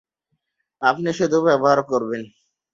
[0.81, 2.21] আপনি শুধু ব্যবহার করবেন।